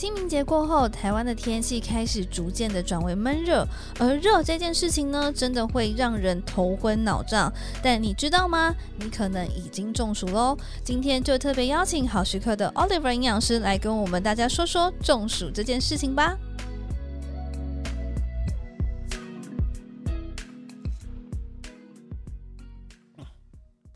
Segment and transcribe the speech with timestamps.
[0.00, 3.68] 清明节过后，台湾的天气开始逐渐的转为闷热，
[3.98, 7.52] 而热这件事情呢，真的会让人头昏脑胀。
[7.82, 8.74] 但你知道吗？
[8.98, 10.56] 你可能已经中暑喽。
[10.82, 16.34] 今天就特别邀请好时刻的 Oliver 营养师来跟我们大家说说中暑这件事情吧。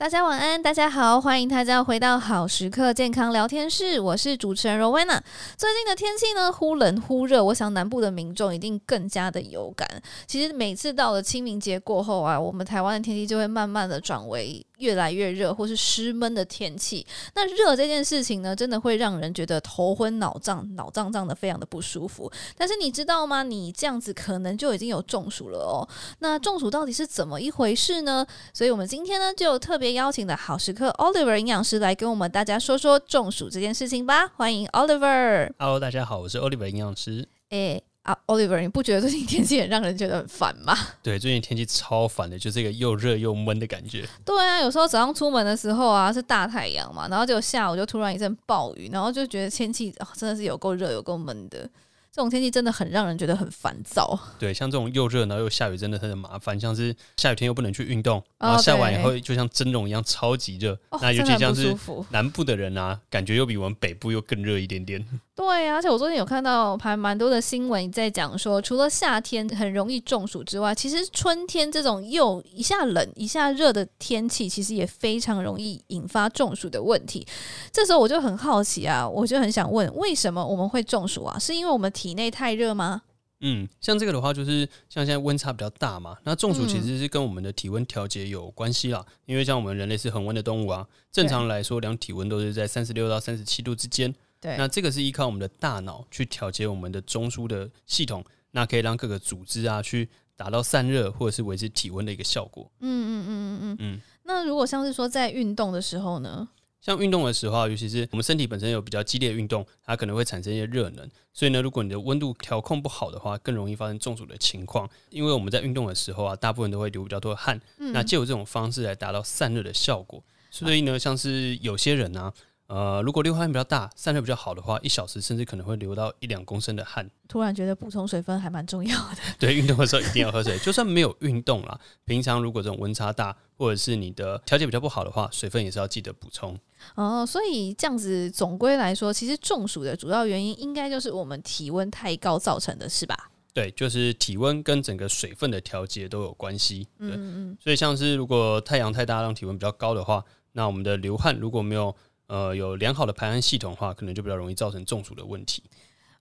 [0.04, 5.18] 大家晚安，大家好，欢迎大家回到好时刻健康聊天室，我是主持人罗威娜。
[5.56, 9.88] 最近的天气呢，忽冷忽热，我想南部的民众一定更加的有感。
[10.26, 17.06] 其实每次到了清明节过后啊，我们台湾的天气就会慢慢的转为越来越热，或是湿闷的天气。
[17.34, 22.30] 那热这件事情呢，真的会让人觉得头昏脑胀、脑胀胀的，非常的不舒服。
[22.56, 23.42] 但是你知道吗？
[23.42, 25.88] 你这样子可能就已经有中暑了哦。
[26.18, 28.26] 那中暑到底是怎么一回事呢？
[28.52, 34.26] 所以我们今天呢，就特别邀请的好时刻 Oliver 营养师来跟我们大家说说中暑这件事情吧。
[34.37, 35.52] 欢迎 Oliver。
[35.59, 37.29] Hello，大家好，我是 Oliver 营养师。
[37.51, 37.85] 诶。
[38.05, 40.77] 啊，Oliver，你不觉得最近天气很让人觉得很烦吗？
[41.02, 44.07] 对，最近天气超烦的，就是一个又热又闷的感觉。
[44.24, 51.69] 对啊，有时候早上出门的时候啊是大太阳嘛，然后就下午就突然一阵暴雨，然后就觉得天气啊真的是有够热有够闷的。
[52.13, 54.16] 这种天气真的很让人觉得很烦躁。
[54.38, 56.60] 对，像这种又热然后又下雨，真的很麻烦。
[56.60, 60.79] 像是下雨天又不能去运动，然后下完以后就像蒸笼一样超级热。
[60.91, 61.77] 哦、那尤其像是
[62.10, 65.05] 南部的人啊，感觉又比我们北部又更热一点点。
[65.37, 77.26] 对啊，而且我昨天有看到还蛮多的新闻在讲说，除了夏天很容易中暑之外，其实春天这种又一下冷一下热的天气，其实也非常容易引发中暑的问题。
[77.72, 81.37] 这时候我就很好奇啊，我就很想问，为什么我们会中暑啊？
[81.37, 83.03] 是因为我们体内太热吗？
[83.41, 89.04] 嗯，像这个的话，就是像现在温差比较大嘛，那中暑其实是跟我们的体温调节有关系啦。
[89.04, 94.14] 嗯、因为像我们人类是恒温的动物啊，正常来说量体温都是在三十六到三十七度之间。
[94.44, 100.06] 对，那这个是依靠我们的大脑去调节我们的中枢的系统，那可以让各个组织啊去
[100.37, 102.71] 达到散热或者是维持体温的一个效果。
[102.81, 104.00] 嗯嗯嗯嗯嗯嗯。
[104.25, 106.47] 那如果像是说在运动的时候呢？
[106.82, 114.87] 像运动的时候，尤其是我们身体本身有比较激烈的运动，它可能会产生一些热能，所以呢，如果你的温度调控不好的话，更容易发生中暑的情况。
[115.09, 120.22] 因为我们在运动的时候啊，大部分都会流比较多的汗，嗯、那借由这种方式来达到散热的效果。
[120.50, 122.34] 所以呢，像是有些人呢、啊。
[122.66, 127.08] 呃，如果流汗比较大，散热比较好的话，一小时甚至可能会流到一两公升的汗。
[127.28, 129.16] 突然觉得补充水分还蛮重要的。
[129.38, 136.58] 对，运动的时候一定要喝水，就算没有运动啦，平常如果这种温差大，或者是你的调节比较不好的话，水分也是要记得补充。
[136.94, 143.31] 哦，所以这样子总归来说，其实中暑的主要原因应该就是我们体温太高造成的，是吧？
[143.52, 146.88] 对，就是体温跟整个水分的调节都有关系。
[146.98, 147.58] 嗯嗯。
[147.60, 151.94] 所以像是如果太阳太大，让体温比较高的话，那我们的流汗如果没有。
[152.26, 155.62] 呃，有良好的排汗系统的话，可能就比较容易造成中暑的问题。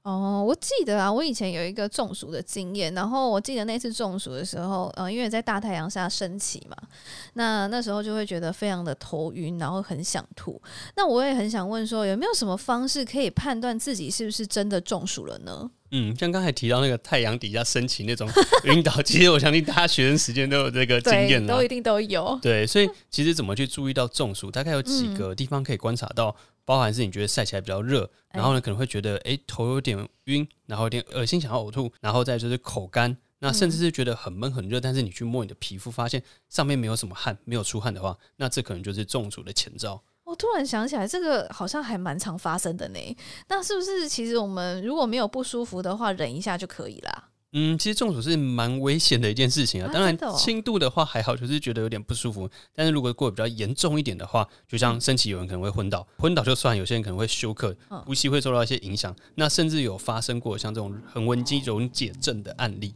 [0.03, 6.75] 哦，我记得啊，我以前有一个中暑的经验，然后我记得那次中暑的时候，呃，因为在大太阳下升起嘛，
[7.35, 10.61] 那那时候就会觉得非常的头晕，然后很想吐。
[10.97, 15.71] 那我也很想问说，有没有什么方式可以判断自己是不是真的中暑了呢？
[15.95, 18.27] 嗯，像刚才提到那个太阳底下升起那种
[18.65, 22.37] 晕倒，其实我相信大家学生时间都有这个经验，都一定都有。
[22.41, 40.01] 对，所以其实怎么去注意到中暑，大概有几个地方可以观察到，包含是你觉得晒起来比较热，然后呢可能会觉得哎头有点晕，然后有点恶心想要呕吐，然后再就是口干，那甚至是觉得很闷很热，但是你去摸你的皮肤，发现上面没有什么汗，没有出汗的话，那这可能就是中暑的前兆。
[40.33, 43.17] 我突然想起来，这个好像还蛮常发生的呢。
[43.49, 47.25] 那是不是其实我们如果没有不舒服的话，忍一下就可以啦？
[47.51, 49.87] 嗯，其实中暑是蛮危险的一件事情啊。
[49.93, 52.49] 当然，轻度的话还好，就是觉得有点不舒服。
[52.73, 57.77] 但是如果过得比较严重一点的话，就像升旗，有人可能会昏倒，昏倒就算，有些人可能会休克，
[58.07, 59.15] 呼吸会受到一些影响。
[59.35, 62.95] 那甚至有发生过像这种横纹肌溶解症的案例。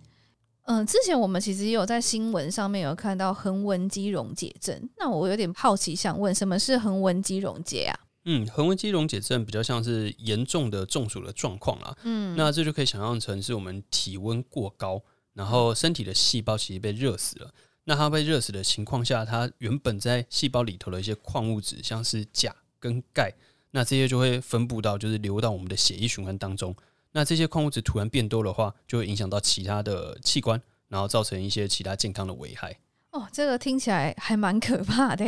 [0.68, 4.90] 嗯，之前我们其实也有在新闻上面有看到横纹肌溶解症。
[4.98, 7.98] 那我有点好奇，想问什么是横纹肌溶解啊？
[8.26, 11.98] 嗯，横纹肌溶解症比较像是严重的中暑的状况啦。
[12.04, 15.02] 嗯，那这就可以想象成是我们体温过高，
[15.34, 17.50] 然后身体的细胞其实被热死了。
[17.86, 23.34] 那它被热死的情况下，它原本在细胞里头的一些矿物质，像是钾跟钙，
[23.72, 26.76] 那这些就会分布到，就是流到我们的血液循环当中。
[27.18, 32.78] 那这些矿物质突然变多的话，就会影响到其他的器官，然后造成一些其他健康的危害。
[33.10, 35.26] 哦，这个听起来还蛮可怕的。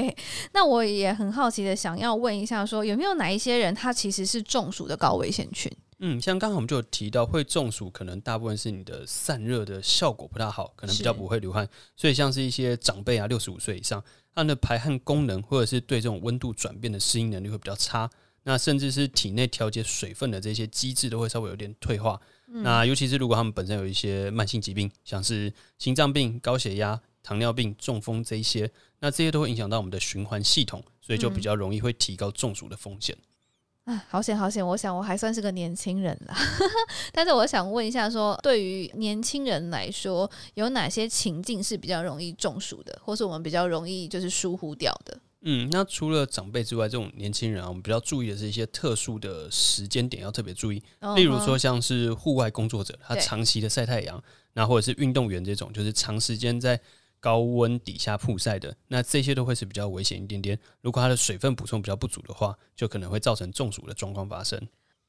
[0.53, 5.71] 那我也很好奇的想要问一下说，说有没有哪一些人他其实是中暑的高危险群？
[5.97, 14.03] 嗯，像刚刚我们就有提到，会中暑可能大部分是你的散热的效果不大好，可能比较不会流汗，所以像是一些长辈啊，六十五岁以上，
[14.35, 18.07] 他的排汗功能或者是对这种温度转变的适应能力会比较差。
[18.43, 22.19] 那甚至是体内调节水分的这些机制都会稍微有点退化。
[22.47, 33.15] 嗯、那尤其是如果他们本身有一些慢性疾病，像是心脏病、高血压、糖尿病、中风这一些，那这些都会影响到我们的循环系统，所以就比较容易会提高中暑的风险。
[33.85, 34.65] 啊，好险好险！
[34.65, 36.35] 我想我还算是个年轻人啦，
[37.11, 45.19] 但是我想问一下说，说对于年轻人来说，有哪些情境是比较容易中暑的，或是我们比较容易就是疏忽掉的？
[45.41, 50.81] 嗯，那除了长辈之外，这种年轻人啊，我们比较注意的是一些特殊的时间点要特别注意，
[51.15, 54.21] 例如说像是户外工作者，他长期的晒太阳，
[54.53, 56.79] 那或者是运动员这种，就是长时间在。
[57.21, 60.57] 高温底下曝晒的，那这些都会是比较危险一点点。
[60.79, 64.57] 如果他的水分补充比较不足的话，就可能会造成中暑的状况发生。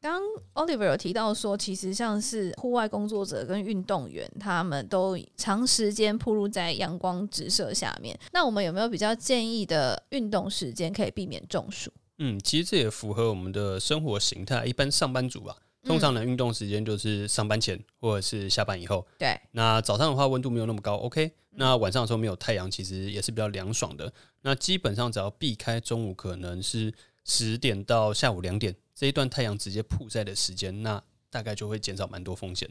[0.01, 0.23] 刚
[0.55, 8.19] Oliver 有提到说，其实像是户外工作者跟运动员，他们都长时间暴露在阳光直射下面。
[8.33, 11.93] 那我们有没有比较建议的运动时间可以避免中暑？
[12.17, 14.65] 嗯，其实这也符合我们的生活形态。
[14.65, 15.55] 一般上班族吧。
[15.83, 19.07] 通常的运动时间就是上班前或者是下班以后。
[19.19, 21.31] 对，那早上的话温度没有那么高，OK。
[21.53, 24.13] 那晚上的时候没有太阳，其实也是比较凉爽的。
[24.43, 26.93] 那基本上只要避开中午可能是
[27.25, 32.69] 十点到下午两点这一段太阳直接曝晒的时间，那大概就会减少蛮多风险。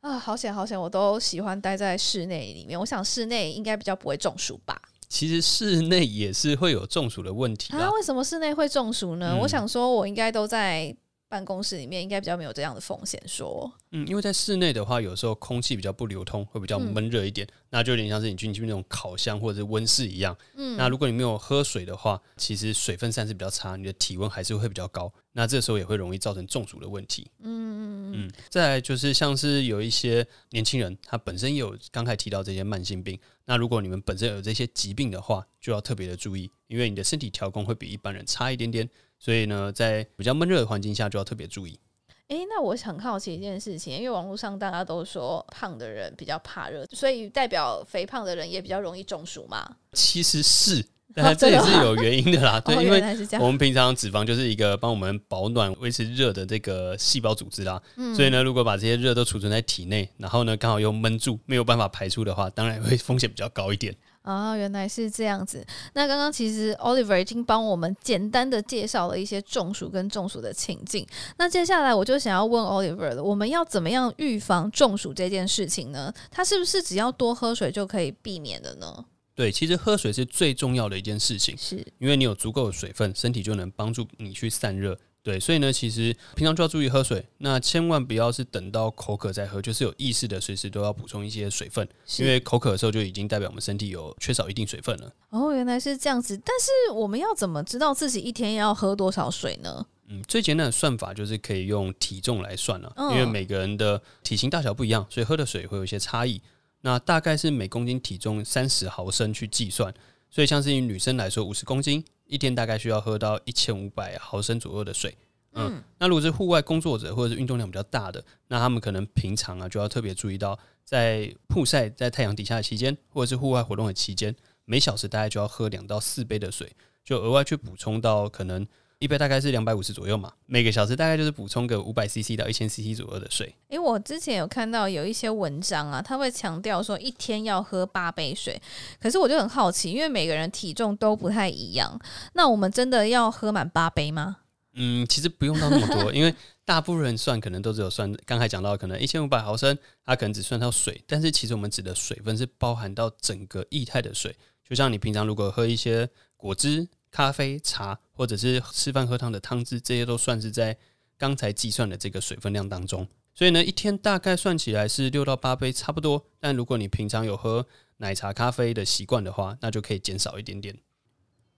[0.00, 0.80] 啊，好险好险！
[0.80, 4.80] 我都喜欢待在室内里面，我想室内应该比较不会中暑吧。
[5.10, 7.90] 其实室内也是会有中暑的问题啊。
[7.90, 9.32] 为什么室内会中暑呢？
[9.34, 10.96] 嗯，我想说，我应该都在。
[11.30, 20.34] 办公室里面应该比较没有这样的风险，说，嗯，因为在室内的话，有时候空气比较不流通，会比较闷热一点，嗯、那就有点像是你进去那种烤箱或者是温室一样。
[20.54, 27.30] 嗯，那如果你没有喝水的话，其实水分散失比较差，你的体温还是会比较高，那这时候也会容易造成中暑的问题。
[27.38, 28.30] 嗯嗯嗯。
[28.48, 38.90] 再来就是像是有一些年轻人，他本身也有刚才提到这些慢性病，那如果你们本身有这些疾病的话，就要特别的注意，因为你的身体调控会比一般人差一点点。
[39.20, 41.78] 所以呢，在比较闷热的环境下，就要特别注意。
[42.26, 49.76] 诶、欸，那我很好奇一件事情，因为网络上大家都说胖的人比较怕热，所以代表肥胖的人也比较容易中暑嘛？
[49.92, 50.84] 其实是，
[51.22, 52.58] 但 这也是有原因的啦。
[52.64, 53.00] 哦、对，因为
[53.40, 57.80] 我们平常脂肪就是一个帮我们保暖、维持热的这个细胞组织啦。
[57.96, 63.94] 嗯、所以呢，如果把这些热都储存在体内，然后呢，刚好又闷住，没有办法排出的话，当然会风险比较高一点。
[64.22, 65.64] 啊、哦，原来是这样子。
[65.94, 71.06] 那刚刚其实 Oliver 已经帮我们简单的介绍了一些中暑跟中暑的情境。
[71.38, 76.12] 那接下来我就想要问 Oliver 了，我们要怎么样预防中暑这件事情呢？
[76.30, 79.04] 它是不是只要多喝水就可以避免的呢？
[79.38, 84.98] 对，其实喝水是最重要的一件事情，是因为你有足够的水分，身体就能帮助你去散热。
[85.22, 91.88] 对，所以呢，其实平常就要注意喝水，那千万不要是等到口渴再喝，就是有意识的随时都要补充一些水分，
[92.18, 95.12] 因为口渴的时候就已经代表我们身体有缺少一定水分了。
[95.30, 99.86] 哦，原来是这样子，但是我们要怎么知道自己一天要喝多少水呢？
[100.08, 106.42] 嗯，最简单的算法就是可以用体重来算了，因为每个人的体型大小不一样，所以喝的水会有一些差异。
[106.80, 109.92] 那大概是每公斤体重三十毫升去计算，
[110.30, 112.04] 所以像是以女生来说，五十公斤。
[112.30, 115.16] 一天大概需要喝到一千五百毫升左右的水，
[115.52, 126.70] 嗯，嗯，那如果是户外工作者或者是运动量比较大的，那他们可能平常啊就要特别注意到，在曝晒在太阳底下的期间，或者是户外活动的期间，每小时大概就要喝两到四杯的水，
[127.02, 128.66] 就额外去补充到可能。
[129.00, 133.54] 一杯大概是两百五十左右嘛，每个小时大概就是补充个五百 CC 到一千 CC 左右的水。
[133.68, 138.60] 因为我之前有看到有一些文章啊，他会强调说一天要喝八杯水，
[139.00, 141.96] 可是我就很好奇，因为每个人体重都不太一样，
[142.34, 144.38] 那我们真的要喝满八杯吗？
[144.74, 154.34] 嗯，其实不用到那么多， 因为大部分人算可能都只有算刚才讲到可能一千五百毫升，它可能只算到水，但是其实我们指的水分是包含到整个液态的水，
[154.68, 156.88] 就像你平常如果喝一些果汁。
[157.10, 160.76] 咖啡、茶，或者是吃饭喝汤的汤汁，这些都算是在
[161.16, 163.06] 刚才计算的这个水分量当中。
[163.32, 166.26] 所以呢，一天大概算起来是六到八杯，差不多。
[166.40, 167.64] 但如果你平常有喝
[167.98, 170.76] 奶茶、咖啡的习惯的话，那就可以减少一点点。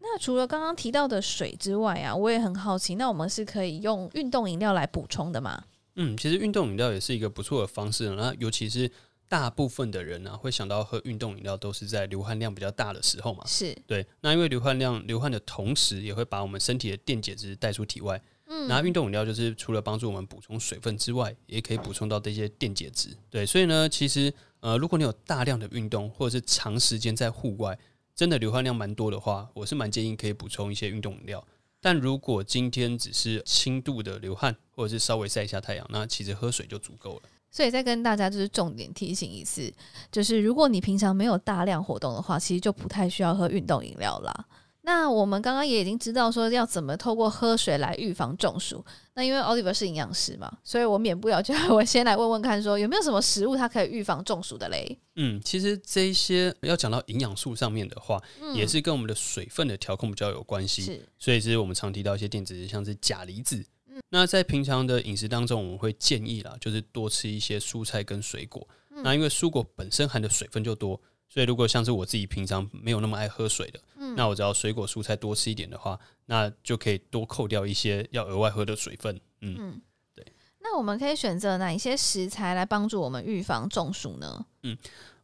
[0.01, 5.65] 那除了刚刚提到的水之外啊，我也很好奇，那我们是可以用运动饮料来补充的吗？
[5.97, 8.11] 嗯，其实运动饮料也是一个不错的方式。
[8.11, 8.91] 那尤其是。
[9.31, 13.45] 大部分的人呢、啊，会想到喝运动饮料都是在流汗量比较大的时候嘛。
[13.47, 14.05] 是对。
[14.23, 18.21] 那因为流汗量流汗的同时，也会把我们身体的电解质带出体外。
[18.47, 18.67] 嗯。
[18.67, 23.17] 那运动饮料就是除了帮助我们补充水分之外，也可以补充到这些电解质。
[23.31, 23.47] 对。
[23.47, 27.79] 所以呢，其实呃，如果你有大量的运动，或者是长时间在户外，
[28.17, 31.47] 真的流汗量蛮多的话，我是蛮建议可以补充一些运动饮料。
[31.81, 37.23] 但如果今天只是轻度的流汗，或者是稍微晒一下太阳，那其实喝水就足够了。
[37.51, 39.73] 所以再跟大家就是重点提醒一次，
[40.13, 44.47] 就是如果你平常没有大量活动的话，其实就不太需要喝运动饮料啦。
[44.83, 48.83] 那我们刚刚也已经知道说要怎么透过喝水来预防中暑。
[49.15, 54.99] 那因为 Oliver 是营养师嘛，所以我免不了就 我先来问问看，说有没有什么食物它可以预防中暑的嘞？
[55.17, 60.81] 嗯，其实这一些要讲到营养素上面的话，嗯、也是跟我们的水分的调控比较有关系。
[60.83, 63.63] 是，所以是我们常提到一些电解质，像是钾离子。
[64.01, 68.67] 嗯，那在平常的饮食当中，我们会建议啦，就是多吃一些蔬菜跟水果。
[68.91, 71.01] 嗯、那因为蔬果本身含的水分就多。
[71.33, 79.15] 所以，如果像是我自己平常没有那么爱喝水的，嗯，那我只要水果蔬菜多吃一点的话，那就可以多扣掉一些要额外喝的水分。
[79.41, 79.81] 嗯，嗯
[80.13, 80.27] 对。
[80.59, 84.45] 那我们可以选择哪一些食材来帮助我们预防中暑呢？
[84.65, 84.77] 嗯，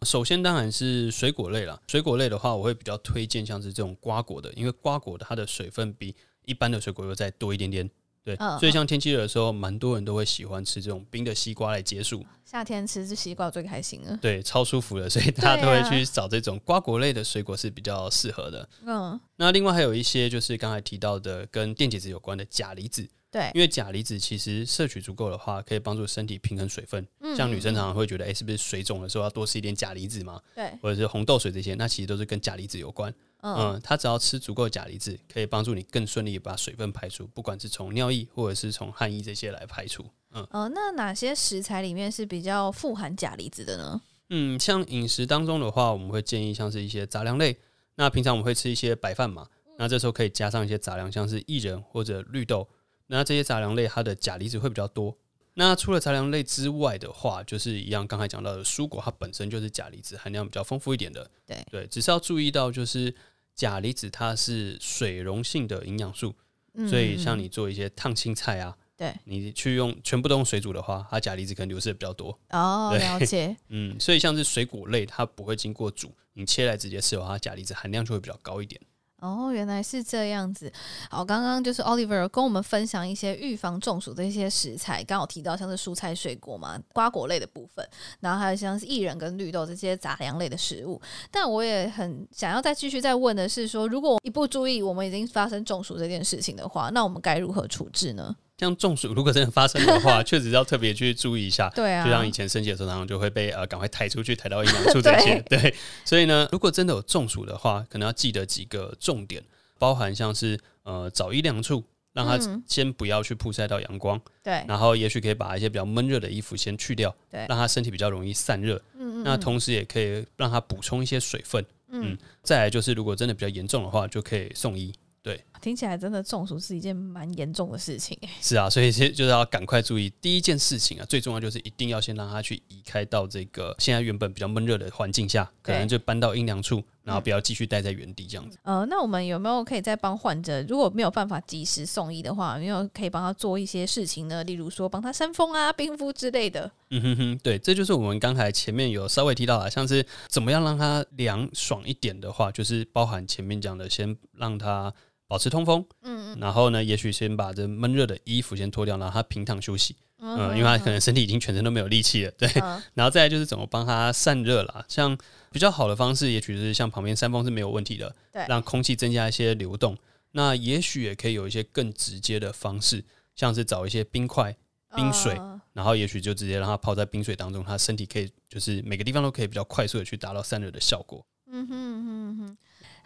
[0.03, 1.77] 首先当然是水果类啦。
[1.89, 6.15] 水果类的话，我会比较推荐像是这种瓜果的，因为瓜果的它的水分比
[6.45, 7.91] 一般的水果又再多一点点。
[8.27, 12.27] 对，哦、所以像天气热的时候，蛮多人都会喜欢吃这种冰的西瓜来解暑。
[12.45, 18.69] 夏天吃这西瓜最开心了，对，超舒服的，所以大家都会去找这种瓜果类的水果是比较适合的。
[18.85, 23.09] 嗯，那另外还有一些就是刚才提到的跟电解质有关的钾离子。
[23.31, 27.07] 对，因为钾离子其实摄取足够的话，可以帮助身体平衡水分。
[27.21, 30.41] 嗯，像女生常常会觉得，哎、欸，是不是水肿的时候要多吃一点钾离子嘛？
[30.55, 33.13] 对，或者是红豆水这些，那其实都是跟钾离子有关。
[33.43, 40.05] 嗯，它只要吃足够钾离子，可以帮助你更顺利把水分排出，不管是从尿液或者是从汗液这些来排出。
[40.33, 44.01] 嗯，呃，那哪些食材里面是比较富含钾离子的呢？
[44.31, 47.57] 嗯，像饮食当中的话，我们会建议像是一些杂粮类。
[47.97, 49.47] 那平常我们会吃一些白饭嘛，
[49.79, 52.67] 那这时候可以加上一些杂粮，像是薏仁或者绿豆。
[53.07, 55.17] 那这些杂粮类它的钾离子会比较多。
[55.55, 61.31] 那除了杂粮类之外的话，就是一样刚才讲到的蔬果，它本身就是钾离子含量比较丰富一点的。
[61.47, 63.15] 对对，只是要注意到就是。
[63.59, 66.35] 钾离子它是水溶性的营养素，
[66.75, 72.39] 嗯、所以像你做一些烫青菜啊，对，你去用全部都用水煮的话，它钾离子可能流失的比较多。
[72.51, 73.57] 哦，对了解。
[73.71, 78.79] 嗯，所以像是水果类，它不会经过煮，你切来直接吃的话，它钾离子含量就会比较高一点。
[79.21, 80.71] 哦，原来是这样子。
[81.11, 87.83] 好，刚刚就是 Oliver 跟我们分享一些预防中暑的一些食材，刚好提到像是蔬菜水果嘛，瓜果类的部分，
[88.21, 91.01] 然后还有像是薏仁跟绿豆这些杂粮类的食物。
[91.31, 98.37] 但我也很想要再继续再问的是说，如果一不注意，我们已经发生中暑这件事情的话，那我们该如何处置呢？
[98.59, 101.71] 像中暑，如果真的发生的话， 确实要特别去注意一下。
[101.75, 105.41] 对啊，就像以前升旗的时候，然后就会被呃赶快抬出去，抬到阴凉处这些。
[105.49, 109.43] 对，对，所以呢，如果真的有中暑的话，可能要记得几个重点。
[109.79, 111.85] 包含像是呃找阴凉处，
[112.15, 124.91] 让他先不要去曝晒到阳光，对、嗯，然后也许可以把一些比较闷热的衣服先去掉，对，让他身体比较容易散热，嗯嗯，那同时也可以让他补充一些水分，嗯，嗯，再来就是如果真的比较严重的话，就可以送医。
[125.23, 128.19] 对，听起来真的中暑是一件蛮严重的事情。
[128.41, 130.13] 是啊，所以其实就是要赶快注意。
[130.21, 138.59] 第一件事情啊，最重要就是一定要先让他去移开到这个现在原本比较闷热的环境下，可能就搬到阴凉处，然后不要继续待在原地这样子。
[138.63, 144.43] 呃，那我们有没有可以再帮患者，如果没有办法及时送医的话，有没有可以帮他做一些事情呢？
[144.45, 146.71] 例如说帮他扇风啊、冰敷之类的。
[146.91, 154.93] 嗯哼哼，对，这就是我们刚才前面有稍微提到啊，像是怎么样让他凉爽一点的话，就是包含前面讲的，先让他。
[155.29, 165.17] 保持通风，嗯嗯，然后呢，也许先把这闷热的衣服先脱掉，然后他平躺休息，嗯，嗯，因为他可能身体已经全身都没有力气了，对，嗯、 然后再来就是怎么帮他散热啦，像
[165.51, 169.97] 比较好的方式，也许是像旁边扇风是没有问题的，对，让空气增加一些流动，
[170.33, 173.05] 那也许也可以有一些更直接的方式，
[173.35, 174.57] 像是找一些冰块、
[174.95, 182.57] 冰水，嗯、然后也许就直接让他泡在冰水当中，他身体可以就是每个地方都可以比较快速的去达到散热的效果，嗯哼嗯哼。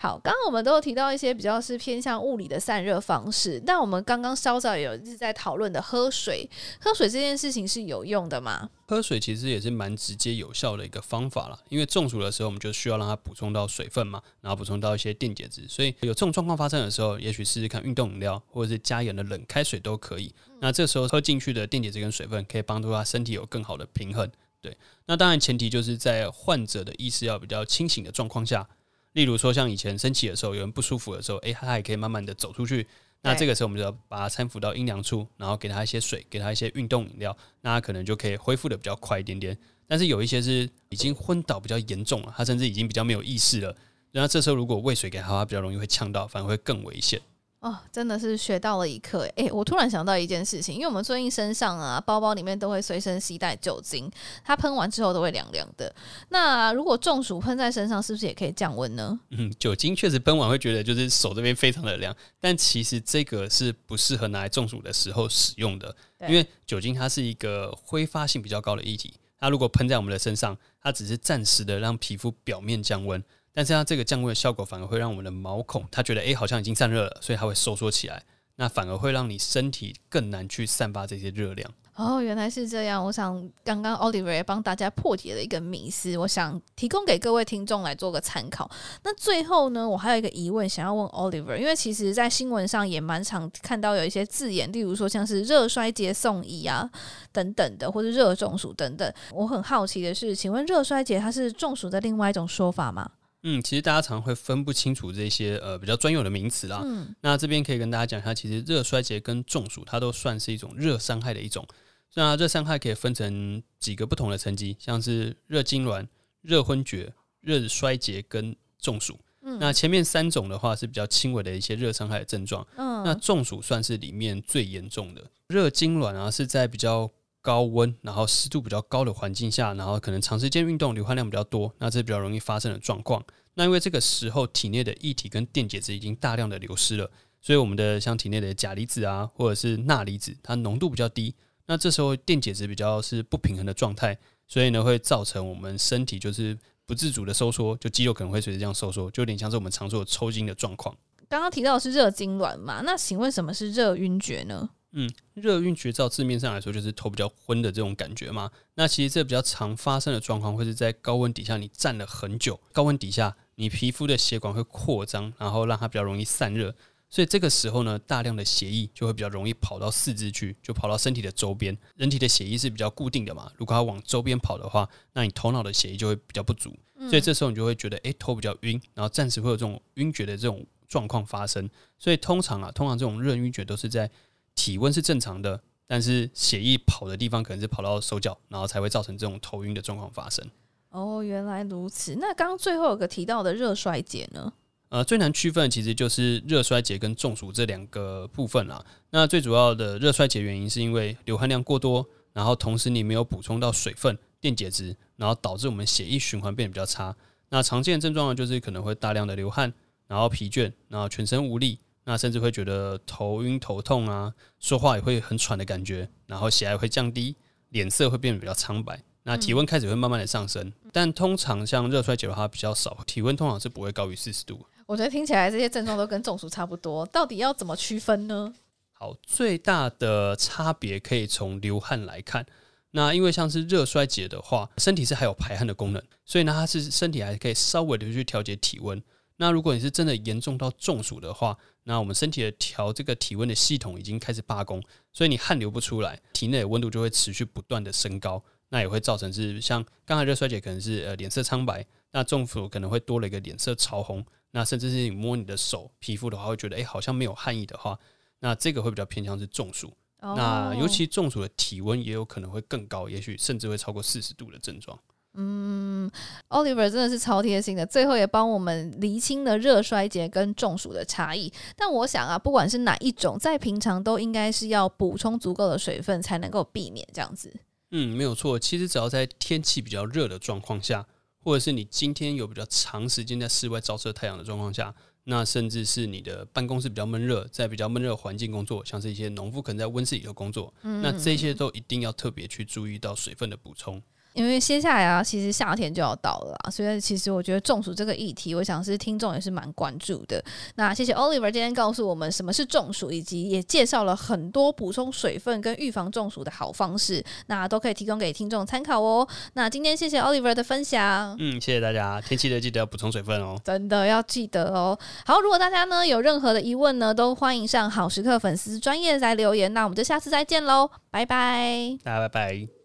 [0.03, 6.49] 好，刚刚我们都有提到一些比较是偏向物理的散热方式，但我们刚刚稍早也有一直在讨论的喝水，
[6.81, 8.71] 喝水这件事情是有用的吗？
[8.87, 20.35] 喝水其实也是蛮直接有效的一个方法了，因为中暑的时候我们就需要让它补充到水分嘛，然后补充到一些电解质，所以有这种状况发生的时候，也许试试看运动饮料或者是加盐的冷开水都可以。
[20.61, 24.27] 那这时候喝进去的电解质跟水分可以帮助他身体有更好的平衡。
[24.63, 28.67] 对，那当然前提就是在患者的意识要比较清醒的状况下。
[29.13, 32.87] 例如说，像以前升起的时候，有人不舒服的时候，诶，他还可以慢慢的走出去。
[33.23, 39.57] 那这个时候，我们就要把他搀扶到阴凉处，然后给他一些水，给他一些运动饮料，那他可能就可以恢复的比较快一点点。
[39.87, 43.77] 但是有一些是已经昏倒比较严重了，他甚至已经比较没有意识了。
[44.13, 47.21] 那这时候如果喂水给他，他比较容易会呛到，反而会更危险。
[47.61, 54.11] 哦，真的是学到了一课诶、欸，我突然想到一件事情，因为我们最近身上啊，包包里面都会随身携带酒精，
[54.43, 55.95] 它喷完之后都会凉凉的。
[56.31, 59.21] 那如果中暑喷在身上，是不是也可以降温呢？
[59.29, 65.95] 嗯，酒精确实喷完会觉得就是手这边非常的凉，但其实这个是不适合拿来中暑的时候使用的，
[66.29, 73.23] 因为酒精它是一个挥发性比较高的液体，它如果喷在我们的身上，它只是暂时的让皮肤表面降温。
[73.53, 78.23] 但是它这个降温的效果反而会让我们的毛孔，它觉得诶好像已经散热了，所以它会收缩起来，
[78.57, 81.71] 那反而会让你身体更难去散发这些热量。
[81.97, 83.05] 哦，原来是这样。
[83.05, 88.71] 我想刚刚 Oliver 也帮大家破解了一个迷思，我想提供给各位听众来做个参考。
[89.03, 96.89] 那最后呢，我还有一个疑问想要问 Oliver，因为其实在新闻上也蛮常看到有一些字眼，例如说像是热衰竭送医啊
[97.33, 99.13] 等等的，或者热中暑等等。
[99.35, 103.11] 我很好奇的是，请问热衰竭它是中暑的另外一种说法吗？
[103.43, 106.83] 嗯，其实大家常会分不清楚这些呃比较专有的名词啦。
[106.85, 111.67] 嗯，那这边可以跟大家讲一下，其实热衰竭跟中暑它都算是一种热伤害的一种。
[112.15, 116.07] 那热伤害可以分成几个不同的层级，像是热痉挛、
[116.43, 119.19] 热昏厥、热衰竭跟中暑。
[119.43, 122.67] 嗯，那前面三种的话是比较轻微的一些热伤害的症状。
[122.77, 125.25] 嗯，那中暑算是里面最严重的。
[125.47, 127.11] 热痉挛啊是在比较
[127.43, 133.25] 高温，然后湿度比较高的环境下，然后可能长时间运动，流汗量比较多，那这比较容易发生的状况。
[133.55, 141.35] 那因为这个时候体内的液体跟电解质已经大量的流失了，所以我们的像体内的钾离子啊，或者是钠离子，它浓度比较低。
[141.67, 150.97] 那这时候电解质比较是不平衡的状态，所以呢会造成我们身体就是不自主的收缩，就肌肉可能会随着这样收缩，就有点像是我们常说的抽筋的状况。
[151.29, 154.71] 刚刚提到的是热痉挛嘛，那请问什么是热晕厥呢？
[154.93, 158.51] 嗯，热晕厥照字面上来说就是头比较昏的这种感觉嘛。
[158.75, 166.75] 那其实这比较常发生的状况会是在高温底下你站了很久，高温底下你皮肤的血管会扩张，然后让它比较容易散热，
[167.09, 171.77] 所以这个时候呢，大量的血液就会比较容易跑到四肢去，就跑到身体的周边。
[171.97, 176.77] 人体的血液是比较固定的嘛，如果它往周边跑的话，那你头脑的血液就会比较不足，
[177.09, 181.71] 所以这时候你就会觉得诶、欸，头比较晕，然后暂时会有这种晕厥的这种状况发生。
[181.97, 184.11] 所以通常啊，通常这种热晕厥都是在
[184.55, 190.47] 体温是正常的，但是血液跑的地方可能是跑到手脚，然后才会造成这种头晕的状况发生。
[190.91, 192.17] 哦，原来如此。
[192.17, 194.53] 那刚刚最后有个提到的热衰竭呢？
[194.89, 198.85] 呃，最难区分的其实就是热衰竭跟中暑这两个部分啦。
[199.11, 207.15] 那最主要的热衰竭原因是因为流汗量过多，然后同时你没有补充到水分、电解质，然后导致我们血液循环变得比较差。
[207.51, 209.73] 那常见的症状呢，就是可能会大量的流汗，
[210.09, 211.79] 然后疲倦，然后全身无力。
[212.11, 217.37] 那甚至会觉得头晕头痛啊，说话也会很喘的感觉，然后血压会降低，
[217.69, 224.67] 脸色会变得比较苍白，那体温开始会慢慢的上升，嗯、但通常像热衰竭的话比较少，体温通常是不会高于四十度。
[224.87, 228.53] 我觉得听起来这些症状都跟中暑差不多，到底要怎么区分呢？
[228.91, 232.45] 好，最大的差别可以从流汗来看。
[232.91, 239.01] 那因为像是热衰竭的话，身体是还有排汗的功能，所以呢，它是身体还可以稍微的去调节体温。
[239.37, 257.99] 那如果你是真的严重到中暑的话，那我们身体的调这个体温的系统已经开始罢工，所以你汗流不出来，体内的温度就会持续不断的升高，那也会造成是像刚才热衰竭可能是呃脸色苍白，那中暑可能会多了一个脸色潮红，那甚至是你摸你的手皮肤的话，会觉得诶好像没有汗意的话，
[258.41, 259.93] 那这个会比较偏向是中暑。
[260.23, 264.99] 那尤其中暑的体温也有可能会更高，也许甚至会超过四十度的症状。
[265.35, 266.11] 嗯
[266.49, 271.53] ，Oliver 真的是超贴心的，最后也帮我们厘清了热衰竭跟中暑的差异。
[271.77, 277.53] 但我想啊，不管是哪一种，在平常都应该是要补充足够的水分，才能够避免这样子。
[277.93, 278.59] 嗯，没有错。
[278.59, 281.07] 其实只要在天气比较热的状况下，
[281.43, 284.93] 或者是你今天有比较长时间在室外照射太阳的状况下，
[285.25, 294.03] 那甚至是你的办公室比较闷热，在比较闷热环境工作，像是一些农夫可能在温室里头工作，嗯，那这些都一定要特别去注意到水分的补充。
[294.35, 300.43] 因为接下来啊，其实夏天就要到了啊，所以其实我觉得中暑这个议题，我想是听众也是蛮关注的。
[300.77, 309.27] 那谢谢 Oliver 今天告诉我们什么是中暑，以及也介绍了很多补充水分跟预防中暑的好方式，那都可以提供给听众参考哦。
[309.55, 314.99] 那今天谢谢 Oliver 的分享，嗯，谢谢大家，天气热记得要补充水分哦，真的要记得哦。
[315.27, 319.73] 好，如果大家呢有任何的疑问呢，都欢迎上好时刻粉丝专业来留言。
[319.75, 322.80] 那我们就下次再见喽，拜拜，大家拜拜。